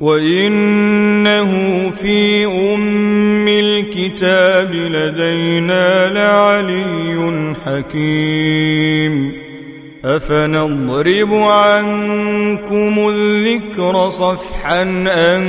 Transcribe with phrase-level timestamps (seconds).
[0.00, 1.50] وانه
[1.90, 9.32] في ام الكتاب لدينا لعلي حكيم
[10.04, 15.44] افنضرب عنكم الذكر صفحا ان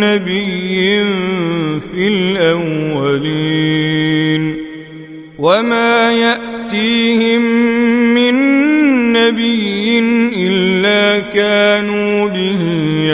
[0.00, 1.04] نبي
[1.80, 3.82] في الاولين
[5.42, 7.42] وما ياتيهم
[8.14, 8.34] من
[9.12, 9.98] نبي
[10.36, 12.60] الا كانوا به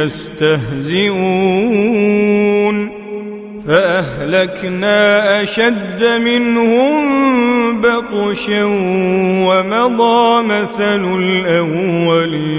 [0.05, 1.19] يستهزئون
[3.69, 7.09] فاهلكنا اشد منهم
[7.81, 8.65] بطشا
[9.48, 12.59] ومضى مثل الاولين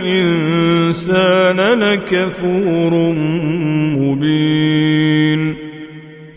[1.75, 3.13] لكفور
[3.97, 5.55] مبين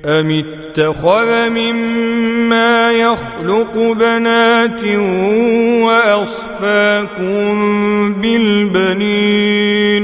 [0.05, 4.85] أم اتخذ مما يخلق بنات
[5.85, 7.55] وأصفاكم
[8.15, 10.04] بالبنين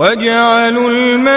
[0.00, 1.30] وجعلوا الملائكة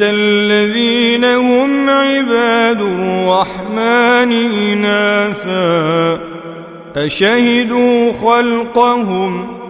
[0.00, 4.32] الذين هم عباد الرحمن
[4.72, 6.20] إناثا
[6.96, 9.62] أشهدوا خلقهم ۖ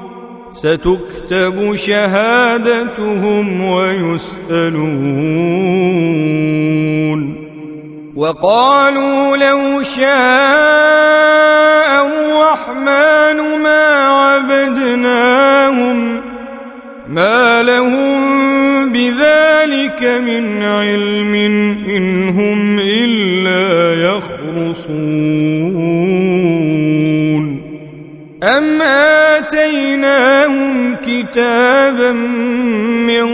[0.53, 4.82] ستكتب شهادتهم ويسالون
[8.16, 11.52] وقالوا لو شاء
[12.22, 13.84] الرحمن ما
[14.22, 15.98] عبدناهم
[17.09, 21.34] ما لهم بذلك من علم
[21.89, 25.22] إن هم إلا يخرصون.
[28.42, 28.83] أم
[29.36, 32.13] آتيناهم كتابا
[33.07, 33.27] من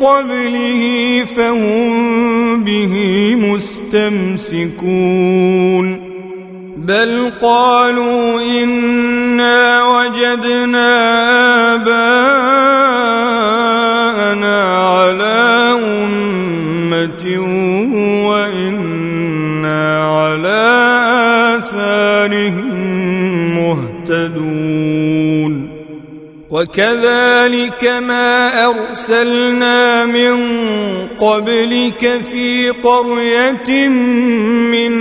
[0.00, 2.94] قبله فهم به
[4.54, 4.84] مستمسكون.
[6.86, 10.88] بل قالوا إنا وجدنا
[11.74, 12.04] آباءنا
[14.78, 17.24] على أمة
[18.28, 20.62] وإنا على
[21.58, 22.68] آثارهم
[23.56, 24.53] مهتدون.
[26.64, 30.36] وكذلك ما أرسلنا من
[31.20, 34.92] قبلك في قرية من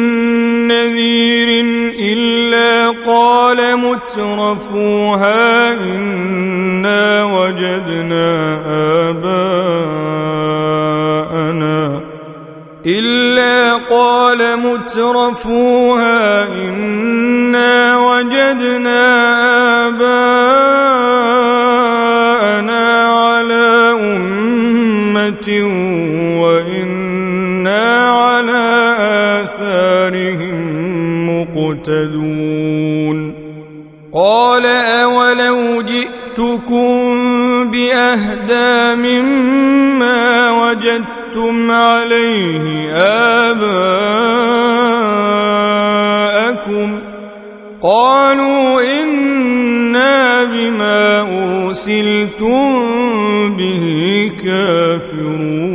[0.67, 1.65] نذير
[1.99, 8.59] إلا قال مترفوها إنا وجدنا
[9.09, 10.92] آباءنا.
[12.85, 19.23] إلا قال مترفوها إنا وجدنا
[19.87, 20.43] آباءنا
[26.39, 28.95] وإنا على
[29.43, 30.59] آثارهم
[31.29, 33.33] مقتدون.
[34.13, 36.91] قال أولو جئتكم
[37.71, 41.12] بأهدى مما وجدتم
[41.71, 42.93] عليه
[43.51, 43.79] آباءكم
[47.81, 52.83] قالوا إنا بما أرسلتم
[53.57, 55.73] به كافرون.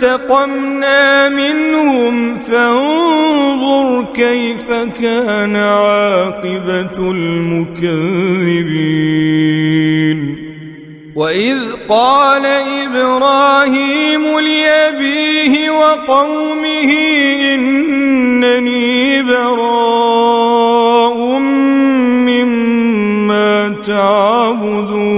[0.00, 4.70] فانتقمنا منهم فانظر كيف
[5.02, 8.00] كان عاقبة المكذبين.
[11.90, 12.46] قال
[12.86, 16.92] إبراهيم لأبيه وقومه
[17.54, 20.10] إنني براء
[23.90, 25.10] تعبدون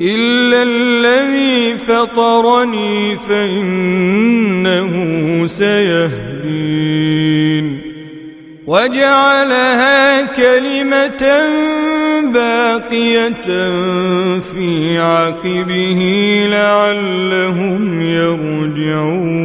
[0.00, 4.92] إلا الذي فطرني فإنه
[5.46, 6.84] سيهدين
[8.66, 11.42] وجعلها كلمة
[12.34, 13.46] باقية
[14.40, 16.00] في عقبه
[16.50, 19.44] لعلهم يرجعون.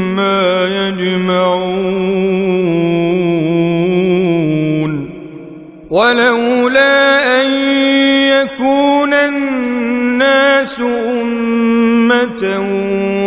[0.19, 1.71] يجمعون.
[5.89, 7.51] ولولا أن
[8.27, 10.79] يكون الناس
[11.21, 12.43] أمة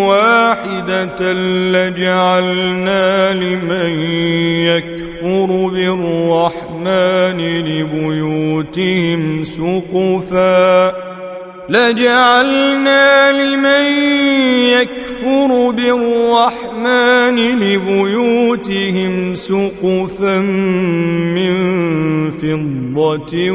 [0.08, 1.32] واحدة
[1.72, 4.00] لجعلنا لمن
[4.66, 11.14] يكفر بالرحمن لبيوتهم سقفاً.
[11.68, 13.86] لجعلنا لمن
[14.70, 16.73] يكفر بالرحمن
[17.30, 20.38] لبيوتهم سقفا
[21.34, 21.54] من
[22.30, 23.50] فضة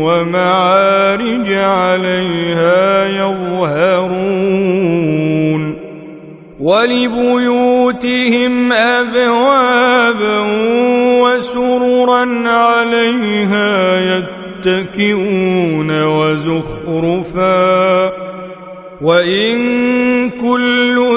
[0.00, 4.54] ومعارج عليها يظهرون
[6.60, 10.38] ولبيوتهم أبوابا
[11.22, 18.12] وسررا عليها يتقون متكئون وزخرفا.
[19.00, 19.56] وإن
[20.30, 21.16] كل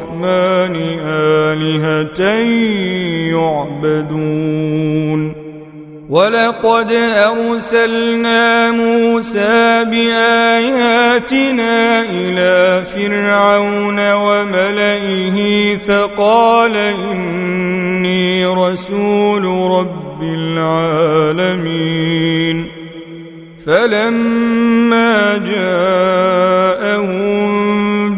[0.25, 0.75] الرحمن
[1.05, 2.21] آلهة
[3.91, 5.19] يعبدون.
[6.09, 16.75] ولقد أرسلنا موسى بآياتنا إلى فرعون وملئه فقال
[17.11, 21.81] إني رسول رب العالمين.
[23.65, 26.81] فلما جاءهم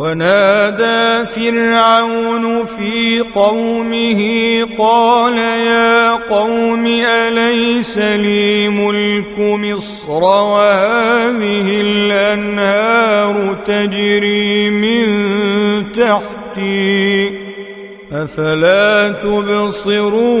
[0.00, 4.20] ونادى فرعون في قومه
[4.78, 15.06] قال يا قوم أليس لي ملك مصر وهذه الأنهار تجري من
[15.92, 17.32] تحتي
[18.12, 20.40] أفلا تبصرون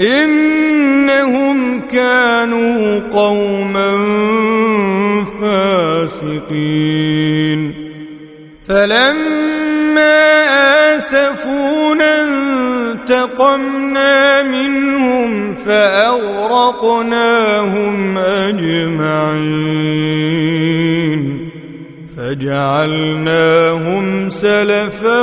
[0.00, 3.96] إنهم كانوا قوما
[5.40, 7.74] فاسقين.
[8.68, 10.26] فلما
[10.96, 19.86] آسفونا انتقمنا منهم فأغرقناهم أجمعين.
[22.16, 25.22] فجعلناهم سلفا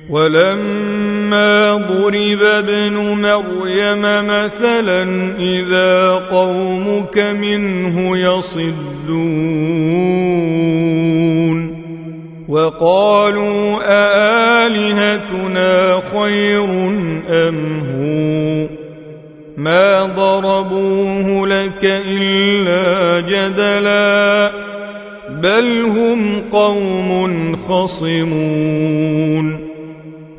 [0.10, 5.04] ولما ضرب ابن مريم مثلا
[5.40, 9.82] إذا قومك منه يصدون.
[12.52, 15.22] وقالوا أآلهتنا
[16.14, 16.66] خير
[17.30, 18.68] أم هو؟
[19.58, 24.52] ما ضربوه لك إلا جدلا
[25.30, 28.52] بل هم قوم خصمون.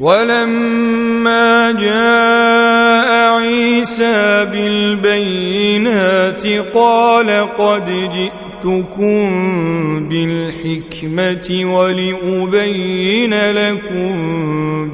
[0.00, 9.28] ولما جاء عيسى بالبينات قال قد جئتكم
[10.08, 14.14] بالحكمة ولأبين لكم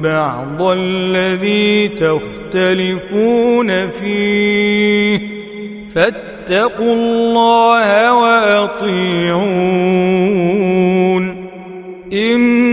[0.01, 5.19] بعض الذي تختلفون فيه.
[5.95, 9.43] فاتقوا الله وأطيعون.
[12.13, 12.72] إن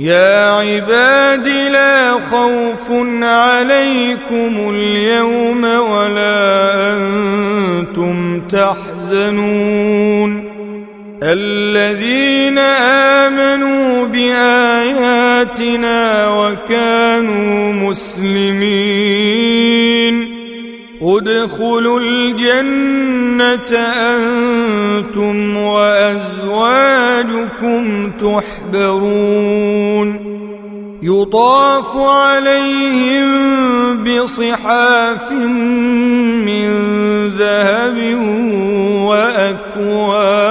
[0.00, 2.90] يا عباد لا خوف
[3.22, 10.30] عليكم اليوم ولا أنتم تحزنون.
[11.22, 12.58] الذين
[13.28, 15.48] آمنوا بآياتنا
[16.28, 19.59] وكانوا مسلمين.
[21.02, 26.10] ادخلوا الجنة أنتم وأزواجكم
[28.10, 29.60] تحبرون.
[31.02, 33.30] يطاف عليهم
[34.04, 36.68] بصحاف من
[37.38, 37.98] ذهب
[39.08, 40.50] وأكواب.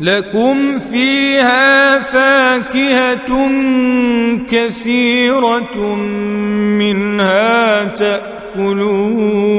[0.00, 3.50] لكم فيها فاكهة
[4.50, 5.94] كثيرة
[6.78, 9.54] منها تأكلون.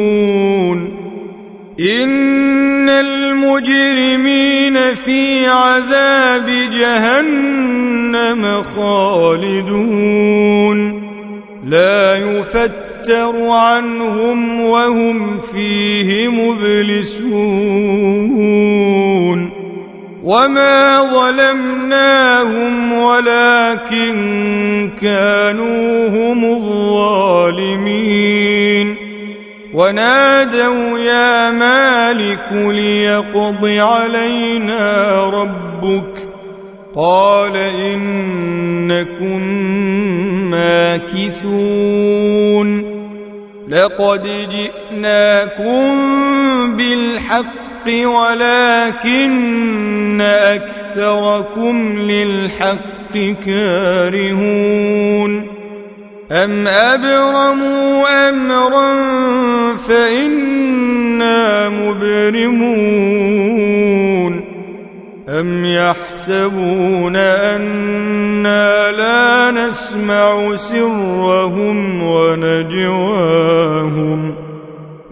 [1.79, 10.25] إن المجرمين في عذاب جهنم خالدون.
[11.65, 17.85] لا يفتر عنهم وهم فيه مبلسون.
[20.25, 24.15] وما ظلمناهم ولكن
[25.01, 26.45] كانوا هم
[27.65, 28.15] الظالمين
[29.73, 36.29] ونادوا يا مالك ليقض علينا ربك
[36.95, 39.41] قال انكم
[41.35, 42.15] ماكثون
[43.67, 45.97] لقد جئناكم
[46.77, 49.35] بالحق ولكن
[50.21, 55.47] أكثركم للحق كارهون
[56.31, 58.95] أم أبرموا أمرا
[59.75, 63.25] فإنا مبرمون
[65.29, 73.65] أم يحسبون أنا لا نسمع سرهم ونجواهم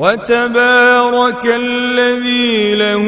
[0.00, 3.04] وتبارك الذي له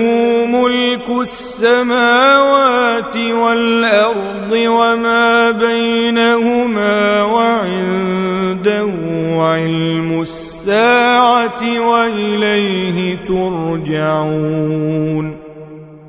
[0.47, 8.93] ملك السماوات والأرض وما بينهما وعنده
[9.37, 14.63] علم الساعة وإليه ترجعون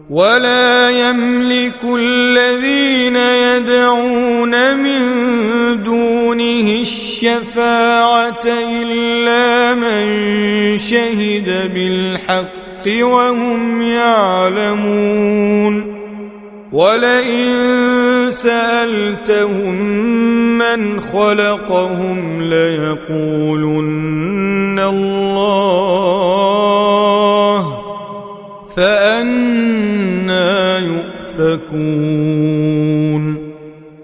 [0.09, 4.99] ولا يملك الذين يدعون من
[5.83, 6.79] دونه
[7.13, 10.07] الشفاعة إلا من
[10.77, 15.73] شهد بالحق وهم يعلمون.
[16.71, 17.49] ولئن
[18.29, 19.75] سألتهم
[20.57, 24.13] من خلقهم ليقولن
[24.79, 25.83] الله
[28.75, 31.13] فأنا يؤفكون.